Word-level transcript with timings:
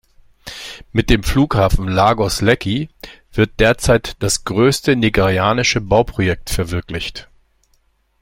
Mit 0.93 1.11
dem 1.11 1.21
Flughafen 1.21 1.87
Lagos-Lekki 1.87 2.89
wird 3.33 3.59
derzeit 3.59 4.15
das 4.17 4.45
größte 4.45 4.95
nigerianische 4.95 5.79
Bauprojekt 5.79 6.49
verwirklicht. 6.49 7.29